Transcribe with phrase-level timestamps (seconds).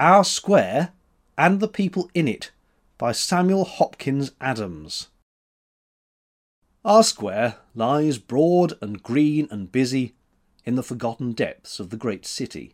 [0.00, 0.92] Our Square
[1.36, 2.52] and the People in It
[2.96, 5.08] by Samuel Hopkins Adams.
[6.82, 10.14] Our square lies broad and green and busy
[10.64, 12.72] in the forgotten depths of the great city.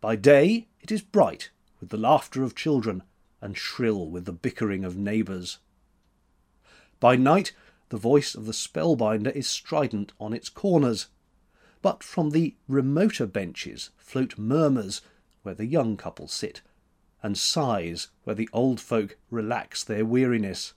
[0.00, 3.04] By day it is bright with the laughter of children
[3.40, 5.58] and shrill with the bickering of neighbours.
[6.98, 7.52] By night
[7.90, 11.06] the voice of the spellbinder is strident on its corners,
[11.80, 15.00] but from the remoter benches float murmurs
[15.42, 16.62] where the young couple sit,
[17.22, 20.74] and sighs where the old folk relax their weariness.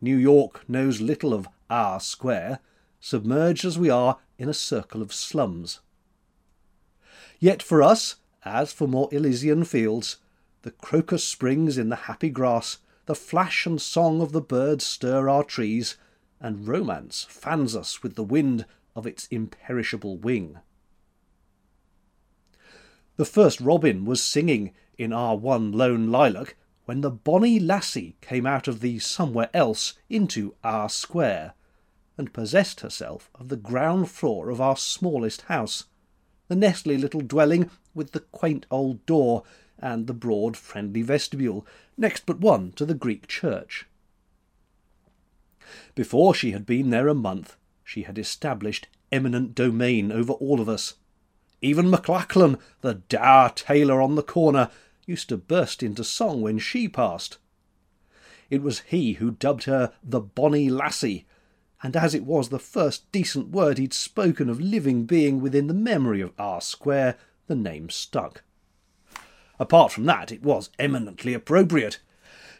[0.00, 2.58] New York knows little of our square,
[3.00, 5.80] submerged as we are in a circle of slums.
[7.38, 10.16] Yet for us, as for more Elysian fields,
[10.62, 15.28] the crocus springs in the happy grass, the flash and song of the birds stir
[15.28, 15.96] our trees,
[16.40, 20.58] and romance fans us with the wind of its imperishable wing.
[23.16, 28.46] The first robin was singing in our one lone lilac when the bonny lassie came
[28.46, 31.54] out of the somewhere else into our square,
[32.16, 35.84] and possessed herself of the ground floor of our smallest house,
[36.48, 39.44] the nestly little dwelling with the quaint old door
[39.78, 41.66] and the broad friendly vestibule,
[41.96, 43.86] next but one to the Greek church.
[45.94, 50.68] Before she had been there a month, she had established eminent domain over all of
[50.68, 50.94] us.
[51.62, 54.68] Even McLachlan, the dour tailor on the corner,
[55.06, 57.38] used to burst into song when she passed.
[58.50, 61.24] It was he who dubbed her the bonny lassie,
[61.80, 65.74] and as it was the first decent word he'd spoken of living being within the
[65.74, 67.16] memory of Our Square,
[67.46, 68.42] the name stuck.
[69.58, 72.00] Apart from that, it was eminently appropriate.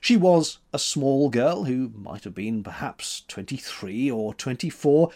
[0.01, 5.11] She was a small girl who might have been perhaps twenty three or twenty four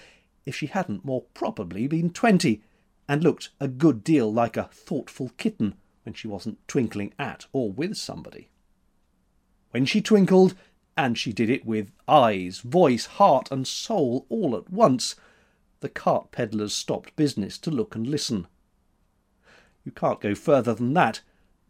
[0.45, 2.63] if she hadn't more probably been twenty,
[3.09, 7.71] and looked a good deal like a thoughtful kitten when she wasn't twinkling at or
[7.71, 8.49] with somebody.
[9.71, 10.55] When she twinkled,
[10.97, 15.15] and she did it with eyes, voice, heart, and soul all at once,
[15.81, 18.47] the cart peddlers stopped business to look and listen.
[19.85, 21.21] You can't go further than that,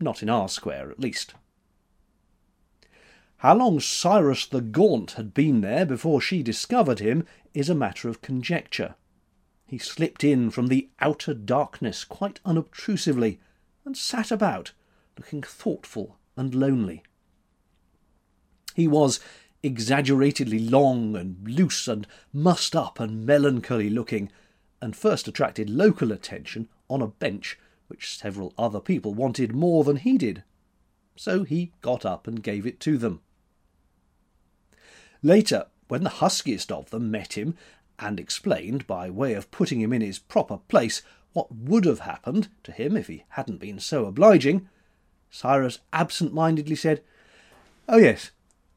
[0.00, 1.34] not in our square at least.
[3.38, 8.08] How long Cyrus the Gaunt had been there before she discovered him is a matter
[8.08, 8.94] of conjecture.
[9.66, 13.40] He slipped in from the outer darkness quite unobtrusively,
[13.84, 14.72] and sat about,
[15.18, 17.02] looking thoughtful and lonely.
[18.74, 19.20] He was
[19.62, 24.30] exaggeratedly long and loose and mussed up and melancholy looking,
[24.80, 29.96] and first attracted local attention on a bench which several other people wanted more than
[29.96, 30.44] he did.
[31.16, 33.20] So he got up and gave it to them.
[35.22, 37.56] Later, when the huskiest of them met him
[37.98, 41.02] and explained, by way of putting him in his proper place,
[41.32, 44.68] what would have happened to him if he hadn't been so obliging,
[45.30, 47.02] Cyrus absent mindedly said,
[47.88, 48.30] Oh, yes,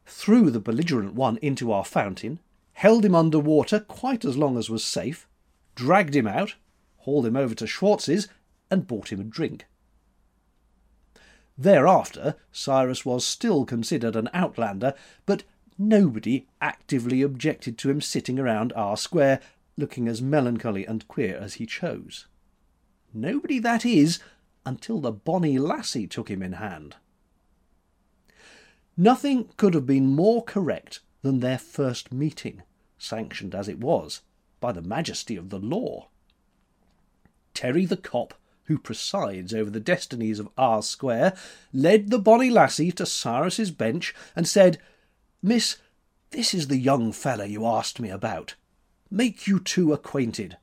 [0.06, 2.40] threw the belligerent one into our fountain,
[2.74, 5.28] held him under water quite as long as was safe,
[5.76, 6.56] dragged him out,
[6.98, 8.28] hauled him over to Schwartz's,
[8.70, 9.66] and bought him a drink.
[11.58, 14.94] Thereafter, Cyrus was still considered an outlander,
[15.26, 15.44] but
[15.80, 19.40] nobody actively objected to him sitting around our square,
[19.78, 22.28] looking as melancholy and queer as he chose.
[23.14, 24.20] Nobody, that is,
[24.66, 26.98] until the bonny lassie took him in hand.
[28.98, 32.62] Nothing could have been more correct than their first meeting,
[32.98, 34.22] sanctioned as it was
[34.60, 36.10] by the majesty of the law.
[37.54, 38.34] Terry the cop,
[38.66, 41.36] who presides over the destinies of Our Square,
[41.74, 44.78] led the bonny lassie to Cyrus's bench and said,
[45.42, 45.78] Miss,
[46.32, 48.56] this is the young feller you asked me about.
[49.10, 50.58] Make you two acquainted.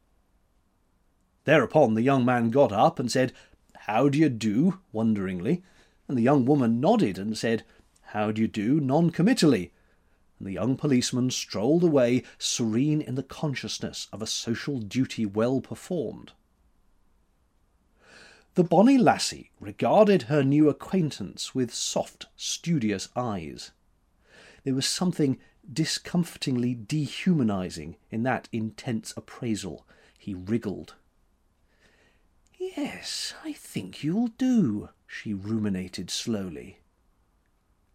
[1.44, 3.32] Thereupon the young man got up and said,
[3.75, 4.81] How do you do?
[4.92, 5.62] wonderingly,
[6.09, 7.64] and the young woman nodded and said,
[8.03, 8.78] How do you do?
[8.78, 9.72] non-committally,
[10.38, 15.62] and the young policeman strolled away, serene in the consciousness of a social duty well
[15.62, 16.32] performed.
[18.56, 23.70] The bonny lassie regarded her new acquaintance with soft, studious eyes.
[24.67, 25.39] There was something
[25.73, 29.87] discomfortingly dehumanizing in that intense appraisal.
[30.19, 30.97] He wriggled.
[32.59, 36.81] Yes, I think you'll do, she ruminated slowly.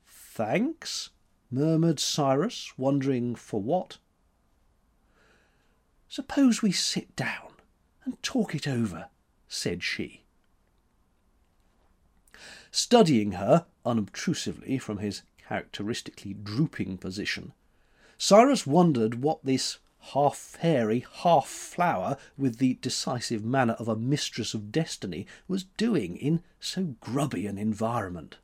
[0.08, 1.10] Thanks,
[1.52, 3.98] murmured Cyrus, wondering for what.
[6.08, 7.52] Suppose we sit down
[8.06, 9.10] and talk it over,
[9.50, 10.24] said she.
[12.72, 17.52] Studying her unobtrusively from his characteristically drooping position,
[18.18, 19.80] Cyrus wondered what this
[20.14, 26.16] half fairy, half flower, with the decisive manner of a mistress of destiny, was doing
[26.16, 28.38] in so grubby an environment.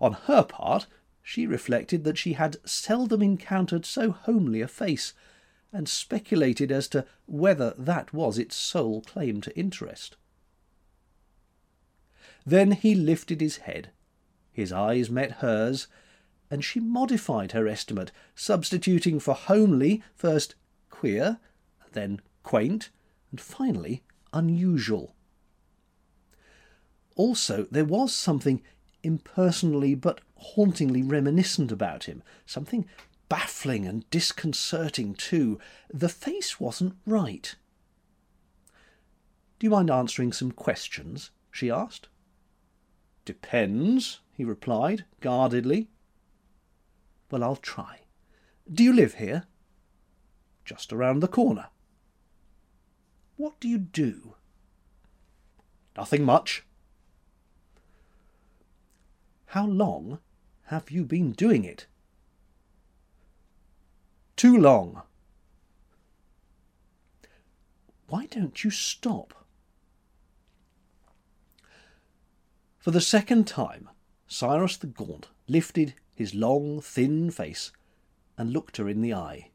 [0.00, 0.86] On her part,
[1.22, 5.12] she reflected that she had seldom encountered so homely a face,
[5.70, 10.16] and speculated as to whether that was its sole claim to interest.
[12.46, 13.90] Then he lifted his head.
[14.56, 15.86] His eyes met hers,
[16.50, 20.54] and she modified her estimate, substituting for homely first
[20.88, 21.38] queer,
[21.92, 22.88] then quaint,
[23.30, 25.14] and finally unusual.
[27.16, 28.62] Also, there was something
[29.02, 32.86] impersonally but hauntingly reminiscent about him, something
[33.28, 35.60] baffling and disconcerting too.
[35.92, 37.54] The face wasn't right.
[39.58, 41.30] Do you mind answering some questions?
[41.50, 42.08] she asked.
[43.26, 45.88] Depends, he replied, guardedly.
[47.30, 48.00] Well, I'll try.
[48.70, 49.44] Do you live here?
[50.62, 51.68] Just around the corner.
[53.36, 54.34] What do you do?
[55.96, 56.64] Nothing much.
[59.46, 60.18] How long
[60.64, 61.86] have you been doing it?
[64.36, 65.00] Too long.
[68.08, 69.32] Why don't you stop?
[72.78, 73.88] For the second time,
[74.26, 77.72] Cyrus the Gaunt lifted his long, thin face
[78.36, 79.50] and looked her in the eye.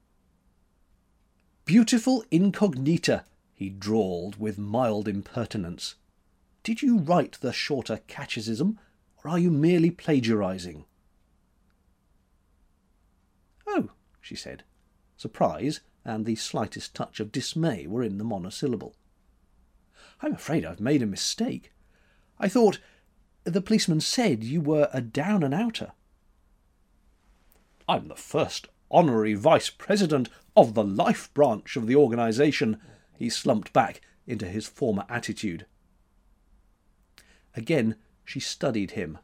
[1.66, 5.96] Beautiful incognita, he drawled with mild impertinence.
[6.64, 8.80] Did you write the shorter catechism,
[9.24, 10.86] or are you merely plagiarizing?
[13.68, 13.90] Oh,
[14.20, 14.64] she said.
[15.18, 18.96] Surprise and the slightest touch of dismay were in the monosyllable.
[20.22, 21.72] I'm afraid I've made a mistake.
[22.40, 22.80] I thought
[23.44, 25.92] the policeman said you were a down and outer.
[27.88, 32.80] I'm the first honorary vice president of the life branch of the organisation.
[33.18, 35.66] He slumped back into his former attitude.
[37.56, 39.18] Again she studied him.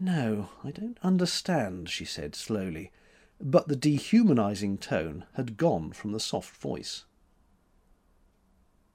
[0.00, 2.90] No, I don't understand, she said slowly,
[3.40, 7.04] but the dehumanizing tone had gone from the soft voice.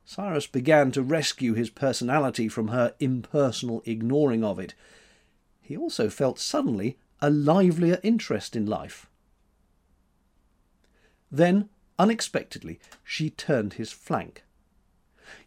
[0.10, 4.74] Cyrus began to rescue his personality from her impersonal ignoring of it.
[5.62, 9.08] He also felt suddenly a livelier interest in life.
[11.32, 11.70] Then,
[12.00, 14.44] unexpectedly, she turned his flank.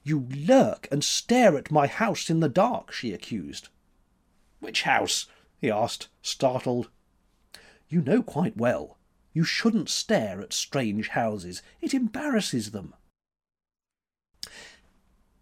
[0.05, 3.69] You lurk and stare at my house in the dark, she accused.
[4.61, 5.27] Which house?
[5.59, 6.89] he asked, startled.
[7.89, 8.97] You know quite well.
[9.33, 11.65] You shouldn't stare at strange houses.
[11.81, 12.95] It embarrasses them.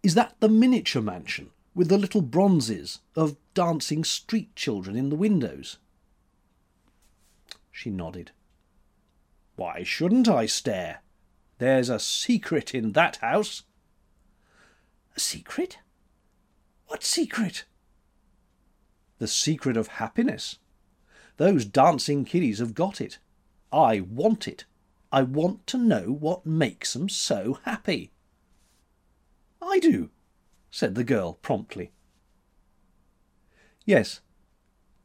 [0.03, 5.15] Is that the miniature mansion with the little bronzes of dancing street children in the
[5.15, 5.77] windows?
[7.71, 8.31] She nodded.
[9.55, 11.01] Why shouldn't I stare?
[11.59, 13.63] There's a secret in that house.
[15.15, 15.77] A secret?
[16.87, 17.65] What secret?
[19.19, 20.57] The secret of happiness.
[21.37, 23.19] Those dancing kiddies have got it.
[23.71, 24.65] I want it.
[25.11, 28.11] I want to know what makes them so happy.
[29.61, 30.09] I do,
[30.69, 31.91] said the girl promptly.
[33.85, 34.21] Yes,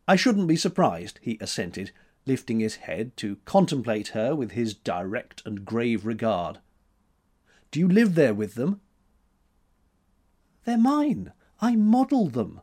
[0.08, 1.90] I shouldn't be surprised, he assented,
[2.26, 6.58] lifting his head to contemplate her with his direct and grave regard.
[7.70, 8.80] Do you live there with them?
[10.64, 11.32] They're mine.
[11.60, 12.60] I model them.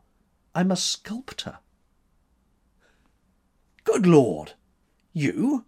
[0.54, 1.58] I'm a sculptor.
[3.82, 4.52] Good Lord!
[5.12, 5.64] You?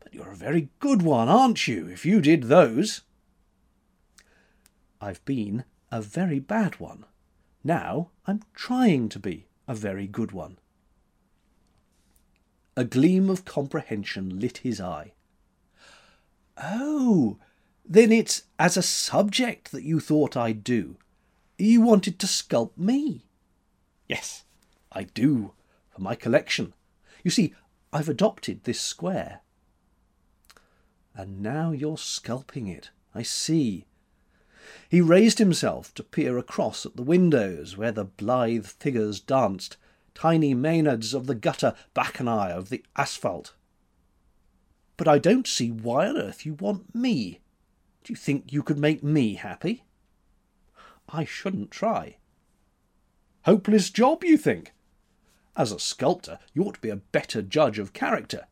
[0.00, 3.02] But you're a very good one, aren't you, if you did those?
[5.04, 7.04] I've been a very bad one.
[7.62, 10.56] Now I'm trying to be a very good one.
[12.74, 15.12] A gleam of comprehension lit his eye.
[16.56, 17.36] Oh,
[17.84, 20.96] then it's as a subject that you thought I'd do.
[21.58, 23.26] You wanted to sculpt me.
[24.08, 24.44] Yes,
[24.90, 25.52] I do,
[25.90, 26.72] for my collection.
[27.22, 27.52] You see,
[27.92, 29.42] I've adopted this square.
[31.14, 32.88] And now you're sculping it.
[33.14, 33.84] I see.
[34.88, 39.76] He raised himself to peer across at the windows where the blithe figures danced,
[40.14, 43.54] tiny Maenads of the gutter, Bacchanal of the asphalt.
[44.96, 47.40] But I don't see why on earth you want me.
[48.04, 49.84] Do you think you could make me happy?
[51.08, 52.18] I shouldn't try.
[53.44, 54.72] Hopeless job, you think?
[55.56, 58.46] As a sculptor, you ought to be a better judge of character.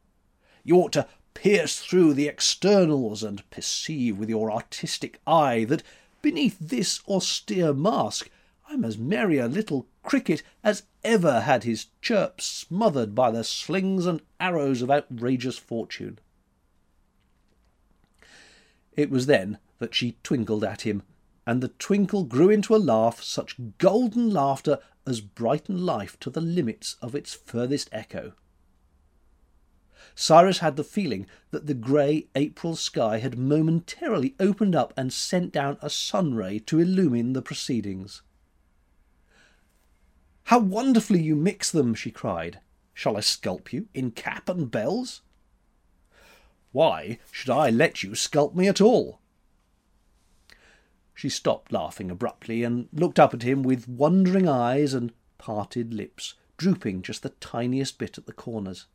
[0.64, 5.82] You ought to pierce through the externals and perceive with your artistic eye that
[6.22, 8.30] beneath this austere mask
[8.68, 14.06] I'm as merry a little cricket as ever had his chirp smothered by the slings
[14.06, 16.18] and arrows of outrageous fortune.
[18.96, 21.02] It was then that she twinkled at him,
[21.46, 26.40] and the twinkle grew into a laugh, such golden laughter as brightened life to the
[26.40, 28.32] limits of its furthest echo.
[30.14, 35.52] Cyrus had the feeling that the grey April sky had momentarily opened up and sent
[35.52, 38.22] down a sun ray to illumine the proceedings.
[40.44, 42.60] How wonderfully you mix them, she cried.
[42.92, 45.22] Shall I sculp you in cap and bells?
[46.72, 49.20] Why should I let you sculp me at all?
[51.14, 56.34] She stopped laughing abruptly and looked up at him with wondering eyes and parted lips,
[56.56, 58.86] drooping just the tiniest bit at the corners.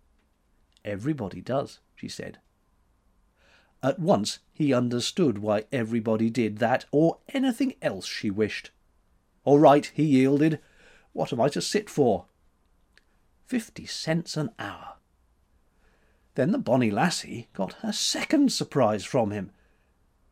[0.88, 2.40] Everybody does, she said.
[3.84, 8.72] At once he understood why everybody did that or anything else she wished.
[9.44, 10.60] All right, he yielded.
[11.12, 12.28] What am I to sit for?
[13.46, 14.94] Fifty cents an hour.
[16.36, 19.52] Then the bonny lassie got her second surprise from him.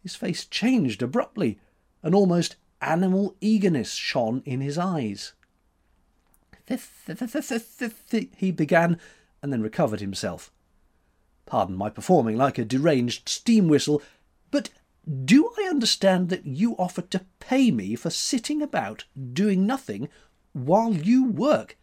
[0.02, 1.60] His face changed abruptly.
[2.02, 5.34] An almost animal eagerness shone in his eyes.
[8.38, 9.00] He began,
[9.46, 10.52] and then recovered himself.
[11.46, 14.02] Pardon my performing like a deranged steam whistle,
[14.50, 14.72] but
[15.24, 20.10] do I understand that you offer to pay me for sitting about doing nothing
[20.54, 21.78] while you work?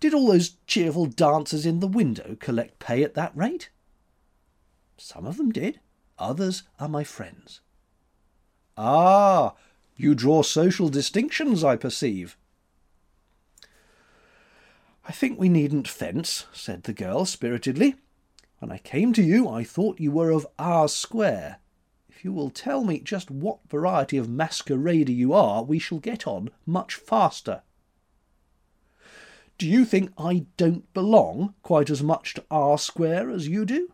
[0.00, 3.70] Did all those cheerful dancers in the window collect pay at that rate?
[4.96, 5.78] Some of them did.
[6.18, 7.60] Others are my friends.
[8.76, 9.54] Ah,
[9.96, 12.36] you draw social distinctions, I perceive.
[15.04, 17.96] I think we needn't fence, said the girl spiritedly.
[18.60, 21.58] When I came to you, I thought you were of our square.
[22.08, 26.26] If you will tell me just what variety of masquerader you are, we shall get
[26.28, 27.62] on much faster.
[29.58, 33.92] Do you think I don't belong quite as much to our square as you do?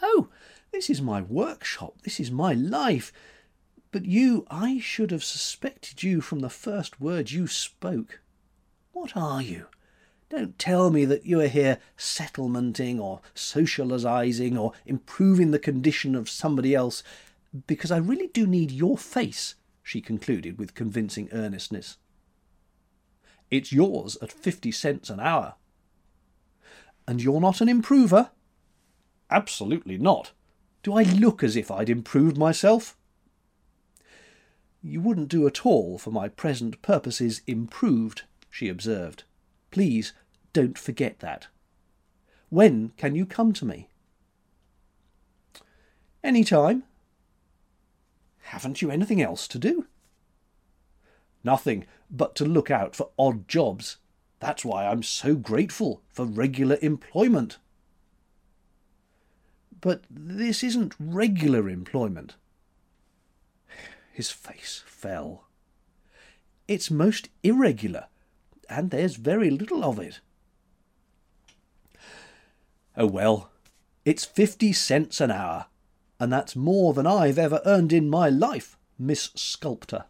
[0.00, 0.28] Oh,
[0.70, 3.12] this is my workshop, this is my life.
[3.90, 8.20] But you, I should have suspected you from the first words you spoke.
[8.98, 9.66] What are you?
[10.28, 16.28] Don't tell me that you are here settlementing or socializing or improving the condition of
[16.28, 17.04] somebody else,
[17.68, 21.96] because I really do need your face, she concluded with convincing earnestness.
[23.52, 25.54] It's yours at fifty cents an hour.
[27.06, 28.32] And you're not an improver?
[29.30, 30.32] Absolutely not.
[30.82, 32.96] Do I look as if I'd improved myself?
[34.82, 39.24] You wouldn't do at all for my present purposes improved, she observed.
[39.70, 40.12] Please
[40.52, 41.48] don't forget that.
[42.48, 43.88] When can you come to me?
[46.24, 46.84] Any time.
[48.40, 49.86] Haven't you anything else to do?
[51.44, 53.98] Nothing but to look out for odd jobs.
[54.40, 57.58] That's why I'm so grateful for regular employment.
[59.80, 62.34] But this isn't regular employment.
[64.12, 65.44] His face fell.
[66.66, 68.06] It's most irregular,
[68.68, 70.20] and there's very little of it.
[72.96, 73.50] Oh well,
[74.04, 75.66] it's fifty cents an hour,
[76.18, 80.04] and that's more than I've ever earned in my life, Miss Sculptor.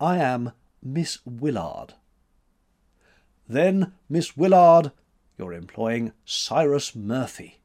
[0.00, 1.94] I am Miss Willard.
[3.48, 4.92] Then, Miss Willard,
[5.38, 7.60] you're employing Cyrus Murphy.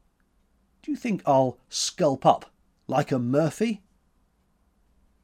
[0.82, 2.50] Do you think I'll sculp up
[2.86, 3.82] like a Murphy?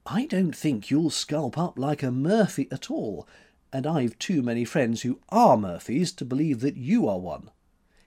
[0.06, 3.26] I don't think you'll sculp up like a Murphy at all,
[3.72, 7.50] and I've too many friends who are Murphys to believe that you are one.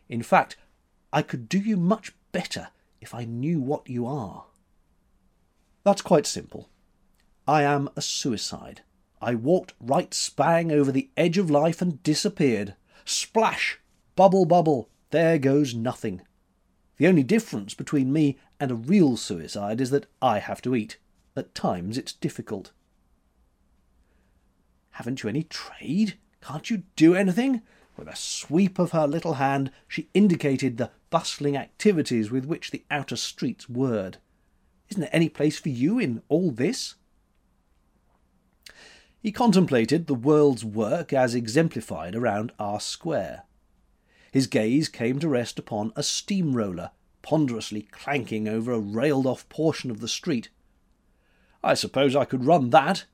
[0.09, 0.57] In fact,
[1.13, 4.45] I could do you much better if I knew what you are.
[5.83, 6.69] That's quite simple.
[7.47, 8.81] I am a suicide.
[9.21, 12.75] I walked right spang over the edge of life and disappeared.
[13.05, 13.79] Splash!
[14.15, 14.89] Bubble, bubble!
[15.11, 16.21] There goes nothing.
[16.97, 20.97] The only difference between me and a real suicide is that I have to eat.
[21.35, 22.71] At times it's difficult.
[24.91, 26.17] Haven't you any trade?
[26.41, 27.61] Can't you do anything?
[27.97, 32.83] With a sweep of her little hand, she indicated the bustling activities with which the
[32.89, 34.17] outer streets whirred.
[34.89, 36.95] Isn't there any place for you in all this?
[39.21, 43.43] He contemplated the world's work as exemplified around our square.
[44.31, 49.91] His gaze came to rest upon a steamroller ponderously clanking over a railed off portion
[49.91, 50.49] of the street.
[51.63, 53.05] I suppose I could run that.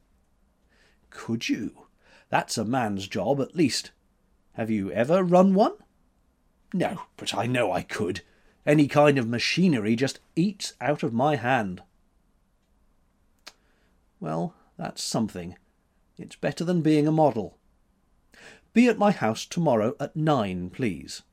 [1.27, 1.88] Could you?
[2.29, 3.91] That's a man's job, at least.
[4.53, 5.74] Have you ever run one?
[6.74, 8.22] No, but I know I could.
[8.65, 11.84] Any kind of machinery just eats out of my hand.
[14.22, 15.57] Well, that's something.
[16.17, 17.57] It's better than being a model.
[18.72, 21.24] Be at my house tomorrow at nine, please.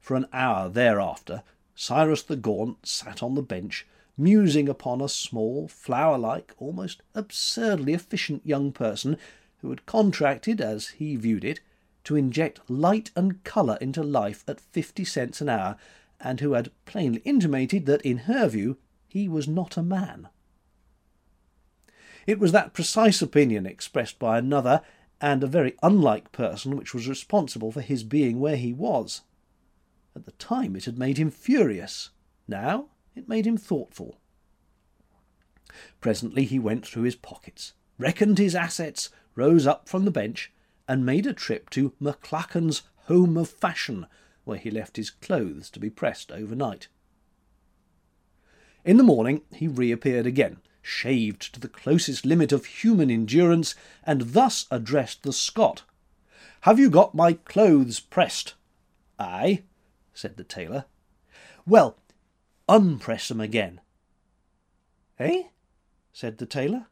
[0.00, 1.42] For an hour thereafter,
[1.74, 7.94] Cyrus the Gaunt sat on the bench, musing upon a small, flower like, almost absurdly
[7.94, 9.16] efficient young person
[9.58, 11.60] who had contracted, as he viewed it,
[12.04, 15.76] to inject light and colour into life at fifty cents an hour,
[16.20, 18.76] and who had plainly intimated that, in her view,
[19.08, 20.28] he was not a man.
[22.26, 24.80] It was that precise opinion expressed by another
[25.20, 29.22] and a very unlike person which was responsible for his being where he was.
[30.16, 32.10] At the time it had made him furious.
[32.48, 34.18] Now it made him thoughtful.
[36.00, 40.52] Presently he went through his pockets, reckoned his assets, rose up from the bench,
[40.86, 44.06] and made a trip to McLachlan's Home of Fashion,
[44.44, 46.88] where he left his clothes to be pressed overnight.
[48.84, 54.34] In the morning he reappeared again, shaved to the closest limit of human endurance, and
[54.34, 55.82] thus addressed the Scot.
[56.60, 58.54] Have you got my clothes pressed?
[59.18, 59.62] Ay,
[60.12, 60.84] said the tailor.
[61.66, 61.96] Well,
[62.68, 63.80] unpress 'em again.
[65.18, 65.44] Eh?
[66.12, 66.86] said the tailor.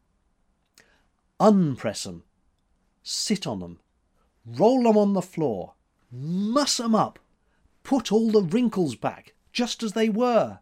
[1.40, 2.24] Unpress Unpress 'em.
[3.02, 3.80] Sit on 'em.
[4.44, 5.74] Roll 'em on the floor.
[6.10, 7.18] Muss Muss 'em up.
[7.82, 10.60] Put all the wrinkles back, just as they were.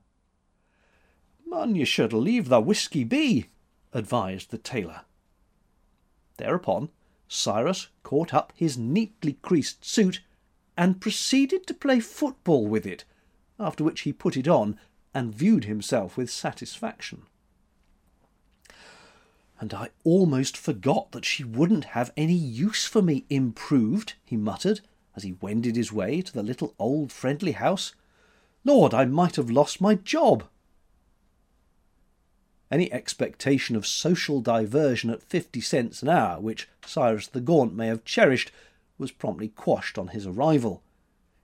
[1.44, 3.48] Man, you should leave the whisky be,
[3.92, 5.04] advised the tailor.
[6.36, 6.90] Thereupon
[7.28, 10.22] Cyrus caught up his neatly creased suit
[10.76, 13.04] and proceeded to play football with it,
[13.58, 14.78] after which he put it on
[15.14, 17.22] and viewed himself with satisfaction.
[19.58, 24.80] And I almost forgot that she wouldn't have any use for me improved, he muttered,
[25.14, 27.94] as he wended his way to the little old friendly house.
[28.64, 30.44] Lord, I might have lost my job.
[32.70, 37.88] Any expectation of social diversion at fifty cents an hour, which Cyrus the Gaunt may
[37.88, 38.52] have cherished,
[38.96, 40.82] was promptly quashed on his arrival.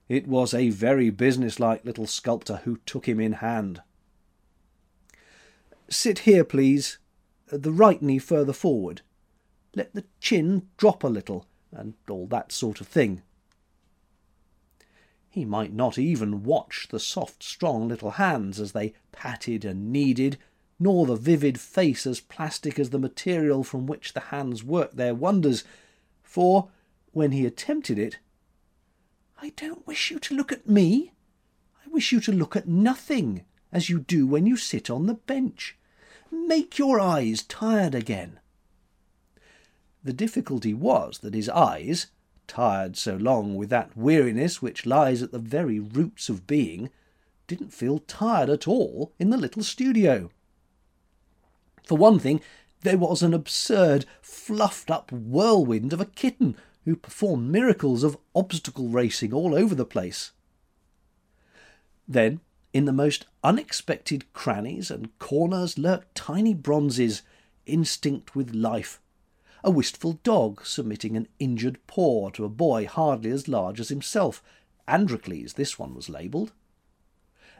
[0.09, 3.81] It was a very businesslike little sculptor who took him in hand.
[5.89, 6.97] Sit here, please,
[7.47, 9.01] the right knee further forward.
[9.75, 13.21] Let the chin drop a little, and all that sort of thing.
[15.29, 20.37] He might not even watch the soft, strong little hands as they patted and kneaded,
[20.79, 25.13] nor the vivid face as plastic as the material from which the hands worked their
[25.13, 25.63] wonders,
[26.23, 26.69] for,
[27.11, 28.19] when he attempted it,
[29.39, 31.13] I don't wish you to look at me.
[31.85, 35.13] I wish you to look at nothing, as you do when you sit on the
[35.13, 35.77] bench.
[36.31, 38.39] Make your eyes tired again.
[40.03, 42.07] The difficulty was that his eyes,
[42.47, 46.89] tired so long with that weariness which lies at the very roots of being,
[47.45, 50.29] didn't feel tired at all in the little studio.
[51.83, 52.41] For one thing,
[52.81, 56.55] there was an absurd, fluffed up whirlwind of a kitten
[56.87, 60.31] who perform miracles of obstacle racing all over the place.
[62.07, 62.39] Then,
[62.71, 67.23] in the most unexpected crannies and corners lurked tiny bronzes,
[67.65, 69.01] instinct with life.
[69.65, 74.41] A wistful dog submitting an injured paw to a boy hardly as large as himself.
[74.87, 76.53] Androcles, this one was labelled.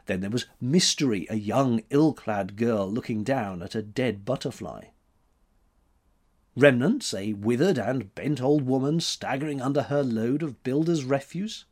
[0.06, 4.84] Then there was Mystery, a young, ill clad girl looking down at a dead butterfly.
[6.58, 11.66] Remnants, a withered and bent old woman staggering under her load of builder's refuse.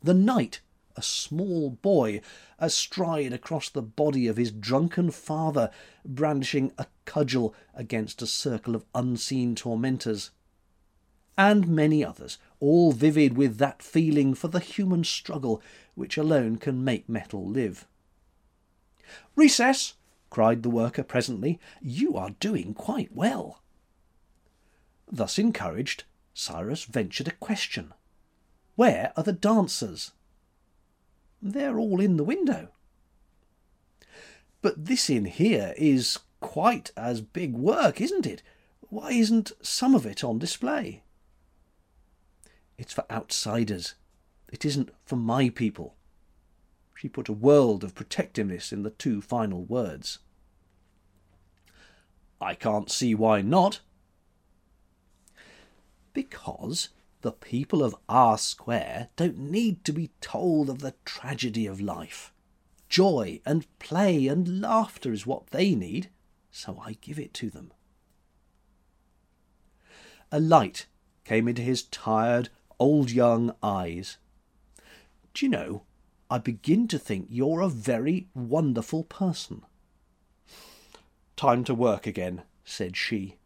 [0.00, 0.60] The knight,
[0.94, 2.20] a small boy,
[2.60, 5.72] astride across the body of his drunken father,
[6.04, 10.30] brandishing a cudgel against a circle of unseen tormentors.
[11.36, 15.60] And many others, all vivid with that feeling for the human struggle
[15.96, 17.84] which alone can make metal live.
[19.34, 19.94] Recess!
[20.36, 21.58] Cried the worker presently.
[21.80, 23.62] You are doing quite well.
[25.10, 27.94] Thus encouraged, Cyrus ventured a question.
[28.74, 30.10] Where are the dancers?
[31.40, 32.68] They're all in the window.
[34.60, 38.42] But this in here is quite as big work, isn't it?
[38.90, 41.02] Why isn't some of it on display?
[42.76, 43.94] It's for outsiders.
[44.52, 45.94] It isn't for my people.
[46.94, 50.18] She put a world of protectiveness in the two final words.
[52.40, 53.80] I can't see why not.
[56.12, 56.90] Because
[57.22, 62.32] the people of Our Square don't need to be told of the tragedy of life.
[62.88, 66.10] Joy and play and laughter is what they need,
[66.50, 67.72] so I give it to them.
[70.30, 70.86] A light
[71.24, 74.18] came into his tired, old young eyes.
[75.34, 75.82] Do you know,
[76.30, 79.62] I begin to think you're a very wonderful person.
[81.36, 83.36] Time to work again, said she.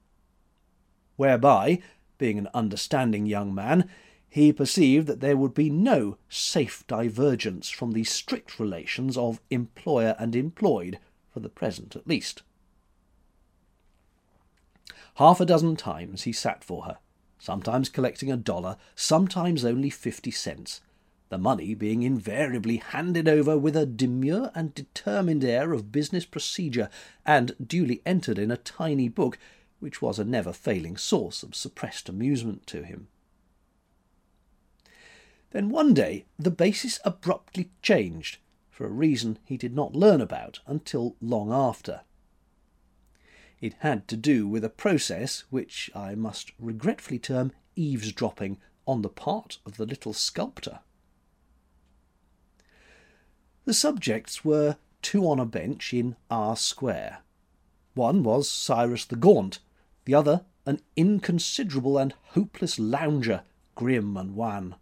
[1.17, 1.81] Whereby,
[2.19, 3.91] being an understanding young man,
[4.29, 10.15] he perceived that there would be no safe divergence from the strict relations of employer
[10.21, 12.43] and employed, for the present at least.
[15.17, 16.99] Half a dozen times he sat for her,
[17.39, 20.81] sometimes collecting a dollar, sometimes only fifty cents,
[21.31, 26.91] the money being invariably handed over with a demure and determined air of business procedure,
[27.25, 29.39] and duly entered in a tiny book,
[29.79, 33.07] which was a never failing source of suppressed amusement to him.
[35.53, 38.39] Then one day the basis abruptly changed,
[38.69, 42.03] for a reason he did not learn about until long after.
[43.61, 49.09] It had to do with a process which I must regretfully term eavesdropping on the
[49.09, 50.81] part of the little sculptor.
[53.71, 57.19] The subjects were two on a bench in Our Square.
[57.95, 59.61] One was Cyrus the Gaunt,
[60.07, 63.45] the other an inconsiderable and hopeless lounger,
[63.77, 64.75] grim and wan.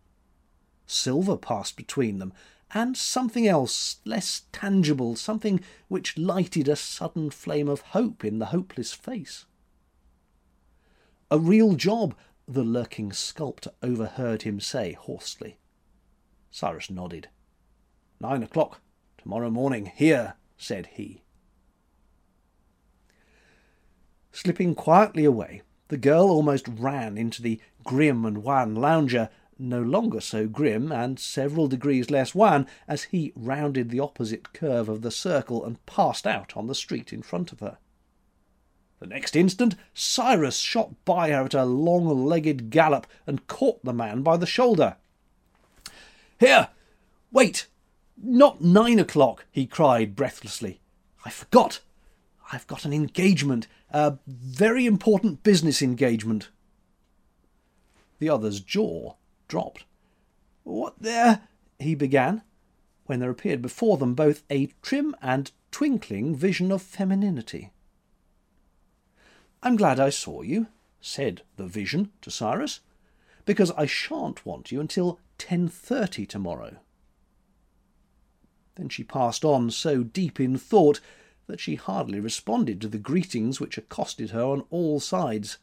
[0.87, 2.33] Silver passed between them,
[2.73, 8.47] and something else, less tangible, something which lighted a sudden flame of hope in the
[8.47, 9.45] hopeless face.
[11.31, 15.59] A real job, the lurking sculptor overheard him say hoarsely.
[16.51, 17.29] Cyrus nodded.
[18.21, 18.81] Nine o'clock,
[19.17, 21.23] tomorrow morning, here, said he.
[24.33, 30.21] Slipping quietly away, the girl almost ran into the grim and wan lounger no longer
[30.21, 35.11] so grim and several degrees less wan as he rounded the opposite curve of the
[35.11, 37.79] circle and passed out on the street in front of her.
[39.01, 43.93] The next instant, Cyrus shot by her at a long legged gallop and caught the
[43.93, 44.97] man by the shoulder.
[46.39, 46.69] Here!
[47.33, 47.67] Wait!
[48.21, 49.47] Not nine o'clock!
[49.51, 50.81] he cried breathlessly.
[51.25, 51.81] I forgot!
[52.53, 56.49] I've got an engagement, a very important business engagement.
[58.19, 59.15] The other's jaw
[59.47, 59.85] dropped.
[60.65, 61.43] What there?
[61.79, 62.43] he began,
[63.07, 67.71] when there appeared before them both a trim and twinkling vision of femininity.
[69.63, 70.67] I'm glad I saw you,
[71.01, 72.81] said the vision to Cyrus,
[73.45, 76.79] because I shan't want you until ten thirty tomorrow.
[78.79, 81.01] Then she passed on so deep in thought
[81.49, 85.59] that she hardly responded to the greetings which accosted her on all sides.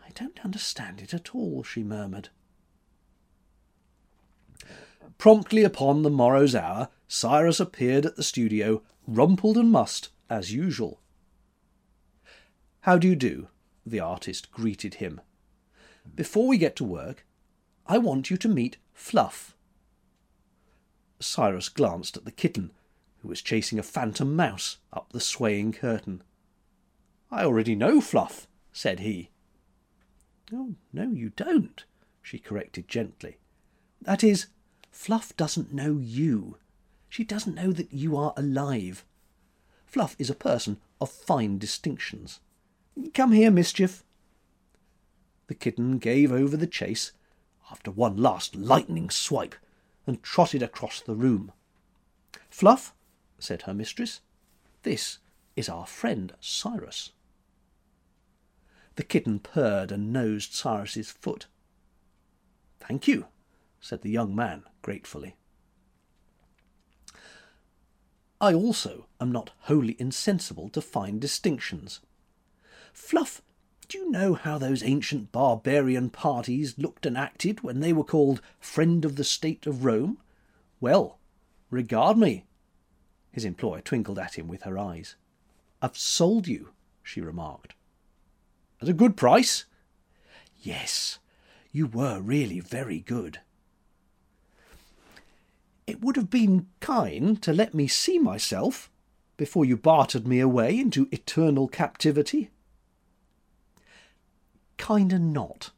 [0.00, 2.28] I don't understand it at all, she murmured.
[5.18, 11.00] Promptly upon the morrow's hour, Cyrus appeared at the studio, rumpled and mussed, as usual.
[12.82, 13.48] How do you do?
[13.84, 15.20] the artist greeted him.
[16.14, 17.26] Before we get to work,
[17.86, 19.56] I want you to meet Fluff.
[21.20, 22.72] Cyrus glanced at the kitten,
[23.18, 26.22] who was chasing a phantom mouse up the swaying curtain.
[27.30, 29.30] I already know Fluff, said he.
[30.52, 31.84] Oh, no, you don't,
[32.22, 33.38] she corrected gently.
[34.02, 34.46] That is,
[34.90, 36.56] Fluff doesn't know you.
[37.08, 39.04] She doesn't know that you are alive.
[39.86, 42.40] Fluff is a person of fine distinctions.
[43.14, 44.04] Come here, Mischief.
[45.46, 47.12] The kitten gave over the chase
[47.70, 49.54] after one last lightning swipe
[50.10, 51.52] and trotted across the room.
[52.48, 52.92] Fluff,
[53.38, 54.20] said her mistress,
[54.82, 55.18] this
[55.54, 57.12] is our friend Cyrus.
[58.96, 61.46] The kitten purred and nosed Cyrus's foot.
[62.80, 63.26] Thank you,
[63.80, 65.36] said the young man gratefully.
[68.40, 72.00] I also am not wholly insensible to fine distinctions.
[72.92, 73.42] Fluff,
[73.90, 78.40] do you know how those ancient barbarian parties looked and acted when they were called
[78.60, 80.18] Friend of the State of Rome?
[80.80, 81.18] Well,
[81.70, 82.44] regard me.
[83.32, 85.16] His employer twinkled at him with her eyes.
[85.82, 86.70] I've sold you,
[87.02, 87.74] she remarked.
[88.80, 89.64] At a good price?
[90.62, 91.18] Yes,
[91.72, 93.40] you were really very good.
[95.88, 98.88] It would have been kind to let me see myself
[99.36, 102.50] before you bartered me away into eternal captivity.
[104.80, 105.72] Kinda not.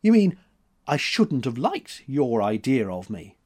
[0.00, 0.38] You mean
[0.86, 3.36] I shouldn't have liked your idea of me?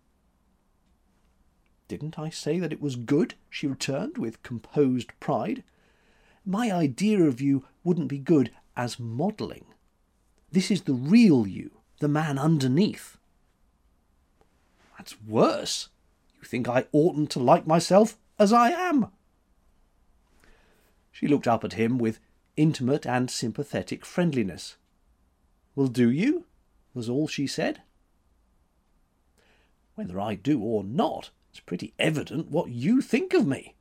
[1.89, 3.35] Didn't I say that it was good?
[3.51, 5.65] she returned with composed pride.
[6.47, 9.65] My idea of you wouldn't be good as modelling.
[10.53, 13.19] This is the real you, the man underneath.
[14.97, 15.89] That's worse.
[16.39, 19.09] You think I oughtn't to like myself as I am.
[21.11, 22.21] She looked up at him with
[22.61, 24.77] intimate and sympathetic friendliness.
[25.75, 26.45] Well, do you?
[26.93, 27.81] was all she said.
[29.95, 33.77] Whether I do or not, it's pretty evident what you think of me.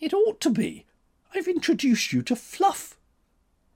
[0.00, 0.86] It ought to be.
[1.32, 2.96] I've introduced you to Fluff.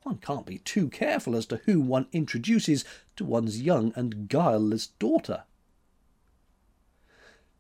[0.03, 4.89] One can't be too careful as to whom one introduces to one's young and guileless
[4.99, 5.45] daughter.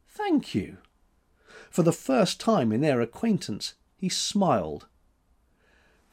[0.09, 0.79] Thank you.
[1.70, 4.88] For the first time in their acquaintance, he smiled.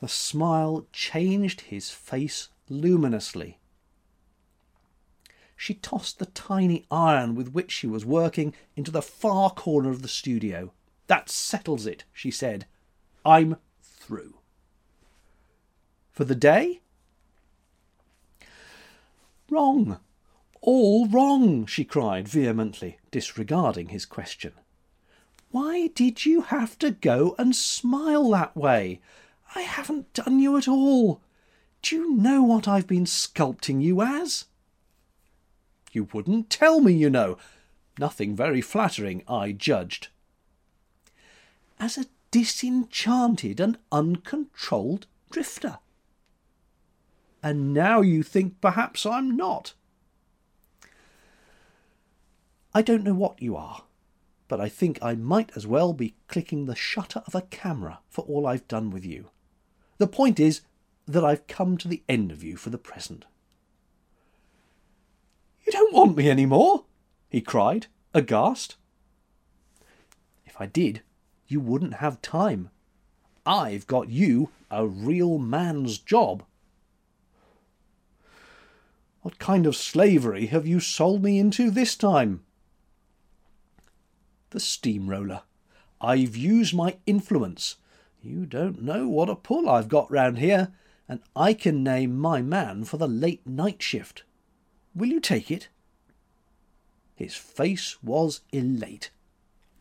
[0.01, 3.59] The smile changed his face luminously.
[5.57, 10.01] She tossed the tiny iron with which she was working into the far corner of
[10.01, 10.71] the studio.
[11.07, 12.65] That settles it, she said.
[13.25, 14.35] I'm through.
[16.11, 16.79] For the day?
[19.49, 19.99] Wrong.
[20.61, 24.53] All wrong, she cried vehemently, disregarding his question.
[25.51, 29.01] Why did you have to go and smile that way?
[29.55, 31.21] I haven't done you at all.
[31.81, 34.45] Do you know what I've been sculpting you as?
[35.91, 37.37] You wouldn't tell me, you know.
[37.97, 40.09] Nothing very flattering, I judged.
[41.79, 45.79] As a disenchanted and uncontrolled drifter.
[47.41, 49.73] And now you think perhaps I'm not.
[52.73, 53.83] I don't know what you are,
[54.47, 58.23] but I think I might as well be clicking the shutter of a camera for
[58.25, 59.29] all I've done with you.
[59.99, 60.61] The point is
[61.07, 63.25] that I've come to the end of you for the present.
[65.65, 66.85] You don't want me any more?
[67.29, 68.75] he cried, aghast.
[70.45, 71.03] If I did,
[71.47, 72.71] you wouldn't have time.
[73.45, 76.43] I've got you a real man's job.
[79.21, 82.41] What kind of slavery have you sold me into this time?
[84.51, 85.41] The steamroller.
[85.99, 87.75] I've used my influence.
[88.21, 90.73] You don't know what a pull I've got round here,
[91.07, 94.23] and I can name my man for the late night shift.
[94.93, 95.69] Will you take it?
[97.15, 99.09] His face was elate.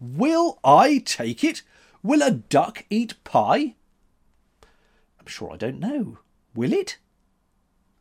[0.00, 1.62] Will I take it?
[2.02, 3.74] Will a duck eat pie?
[5.18, 6.18] I'm sure I don't know.
[6.54, 6.98] Will it?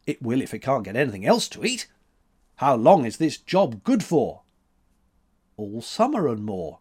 [0.06, 1.88] It will if it can't get anything else to eat.
[2.58, 4.42] How long is this job good for?
[5.58, 6.80] All summer and more.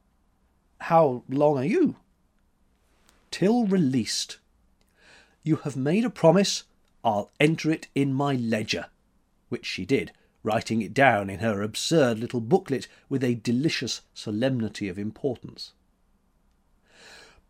[0.80, 1.96] How long are you?
[3.30, 4.38] Till released.
[5.42, 6.64] You have made a promise.
[7.04, 8.86] I'll enter it in my ledger.
[9.48, 10.12] Which she did,
[10.42, 15.72] writing it down in her absurd little booklet with a delicious solemnity of importance.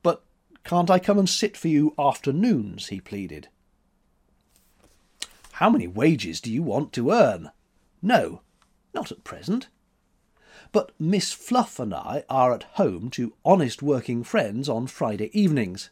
[0.02, 0.22] But
[0.64, 2.88] can't I come and sit for you afternoons?
[2.88, 3.48] he pleaded.
[5.52, 7.50] How many wages do you want to earn?
[8.02, 8.42] No,
[8.92, 9.68] not at present.
[10.72, 15.90] But Miss Fluff and I are at home to honest working friends on Friday evenings.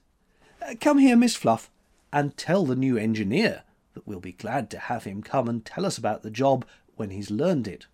[0.60, 1.70] Uh, come here, Miss Fluff,
[2.12, 3.62] and tell the new engineer
[3.94, 7.10] that we'll be glad to have him come and tell us about the job when
[7.10, 7.87] he's learned it.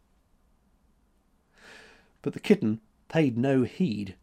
[2.22, 4.16] But the kitten paid no heed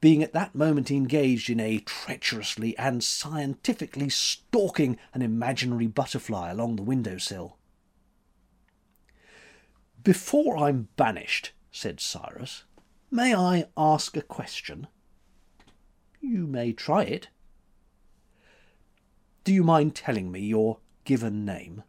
[0.00, 6.76] being at that moment engaged in a treacherously and scientifically stalking an imaginary butterfly along
[6.76, 7.56] the window sill.
[10.02, 12.64] Before I'm banished, said Cyrus,
[13.10, 14.86] may I ask a question?
[16.22, 17.28] You may try it.
[19.44, 21.82] Do you mind telling me your given name?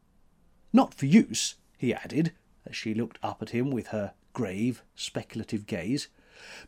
[0.73, 2.33] Not for use, he added,
[2.65, 6.09] as she looked up at him with her grave, speculative gaze,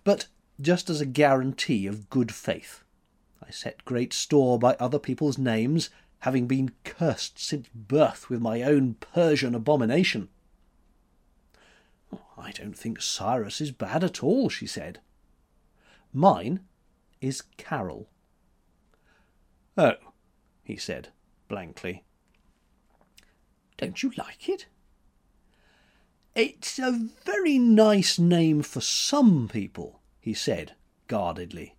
[0.05, 0.27] but
[0.61, 2.85] just as a guarantee of good faith.
[3.45, 8.61] I set great store by other people's names, having been cursed since birth with my
[8.61, 10.29] own Persian abomination.
[12.39, 14.99] I don't think Cyrus is bad at all, she said.
[16.13, 16.61] Mine
[17.21, 18.09] is Carol.
[19.77, 19.95] Oh,
[20.63, 21.09] he said
[21.47, 22.03] blankly.
[23.77, 24.67] Don't you like it?
[26.35, 30.73] It's a very nice name for some people, he said
[31.07, 31.75] guardedly.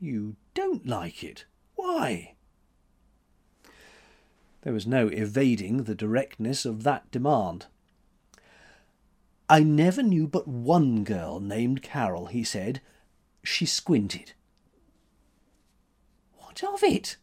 [0.00, 1.46] You don't like it.
[1.76, 2.34] Why?
[4.62, 7.66] There was no evading the directness of that demand.
[9.48, 12.80] I never knew but one girl named Carol, he said.
[13.42, 14.32] She squinted.
[16.38, 17.16] What of it?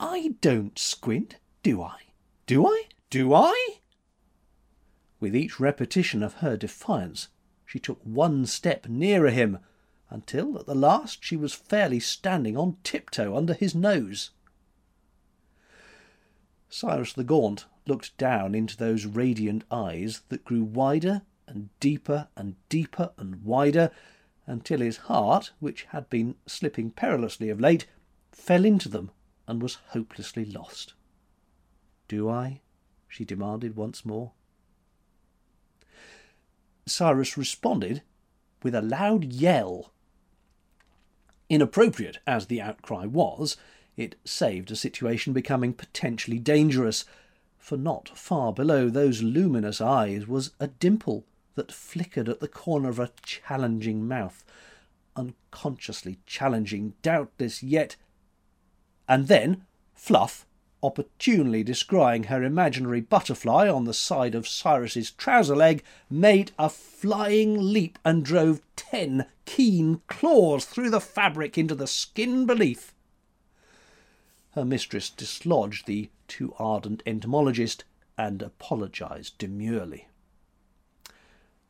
[0.00, 1.98] I don't squint, do I?
[2.46, 2.84] Do I?
[3.10, 3.78] Do I?
[5.20, 7.28] With each repetition of her defiance,
[7.64, 9.58] she took one step nearer him,
[10.10, 14.30] until at the last she was fairly standing on tiptoe under his nose.
[16.68, 21.22] Cyrus the Gaunt looked down into those radiant eyes that grew wider
[21.52, 23.90] and deeper and deeper and wider
[24.46, 27.86] until his heart, which had been slipping perilously of late,
[28.32, 29.10] fell into them
[29.46, 30.94] and was hopelessly lost.
[32.08, 32.60] Do I?
[33.08, 34.32] she demanded once more.
[36.86, 38.02] Cyrus responded
[38.62, 39.92] with a loud yell.
[41.48, 43.56] Inappropriate as the outcry was,
[43.96, 47.04] It saved a situation becoming potentially dangerous,
[47.58, 52.88] for not far below those luminous eyes was a dimple that flickered at the corner
[52.88, 54.44] of a challenging mouth,
[55.16, 57.96] unconsciously challenging, doubtless, yet.
[59.08, 60.46] And then Fluff,
[60.82, 67.72] opportunely descrying her imaginary butterfly on the side of Cyrus's trouser leg, made a flying
[67.72, 72.92] leap and drove ten keen claws through the fabric into the skin beneath.
[74.54, 77.84] Her mistress dislodged the too ardent entomologist
[78.18, 80.08] and apologized demurely.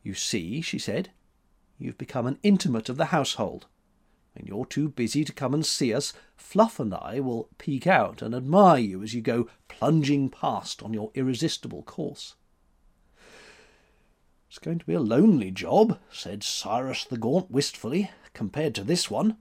[0.03, 1.11] You see, she said,
[1.79, 3.67] you've become an intimate of the household.
[4.35, 8.23] When you're too busy to come and see us, Fluff and I will peek out
[8.23, 12.35] and admire you as you go plunging past on your irresistible course.
[14.49, 19.11] It's going to be a lonely job, said Cyrus the Gaunt wistfully, compared to this
[19.11, 19.37] one.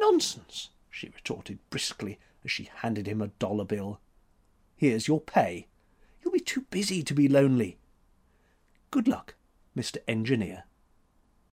[0.00, 4.00] Nonsense, she retorted briskly as she handed him a dollar bill.
[4.76, 5.68] Here's your pay.
[6.22, 7.78] You'll be too busy to be lonely.
[8.94, 9.34] Good luck,
[9.76, 9.96] Mr.
[10.06, 10.66] Engineer.